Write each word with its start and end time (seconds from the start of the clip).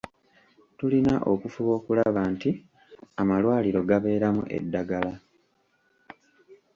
Tulina 0.77 1.13
okufuba 1.31 1.71
okulaba 1.79 2.21
nti 2.33 2.51
amalwaliro 3.21 3.79
gabeeramu 3.89 4.43
eddagala. 4.57 5.13